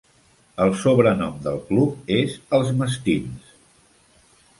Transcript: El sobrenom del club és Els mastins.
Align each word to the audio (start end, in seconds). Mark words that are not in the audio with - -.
El 0.63 0.71
sobrenom 0.83 1.35
del 1.47 1.59
club 1.67 2.09
és 2.15 2.39
Els 2.61 2.73
mastins. 2.79 3.53